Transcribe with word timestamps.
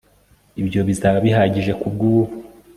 Ibyo 0.61 0.81
bizaba 0.87 1.17
bihagije 1.25 1.71
kubwubu 1.81 2.33